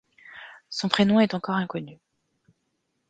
[0.71, 1.99] Son prénom est encore inconnu.